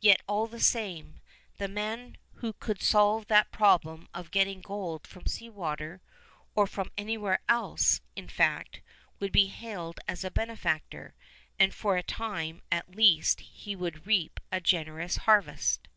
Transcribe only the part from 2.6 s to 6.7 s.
solve that problem of getting gold from sea water, or